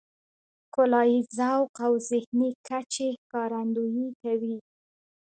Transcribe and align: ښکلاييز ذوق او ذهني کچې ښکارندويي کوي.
ښکلاييز 0.67 1.25
ذوق 1.39 1.75
او 1.85 1.93
ذهني 2.09 2.49
کچې 2.67 3.07
ښکارندويي 3.21 4.07
کوي. 4.21 4.57